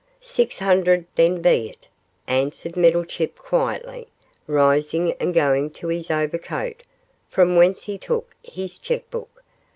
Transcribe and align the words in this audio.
'Six 0.19 0.57
hundred 0.57 1.05
then 1.13 1.43
be 1.43 1.69
it,' 1.69 1.87
answered 2.25 2.75
Meddlechip, 2.75 3.37
quietly, 3.37 4.07
rising 4.47 5.11
and 5.19 5.31
going 5.31 5.69
to 5.69 5.89
his 5.89 6.09
overcoat, 6.09 6.81
from 7.29 7.55
whence 7.55 7.83
he 7.83 7.99
took 7.99 8.35
his 8.41 8.79
cheque 8.79 9.11
book. 9.11 9.43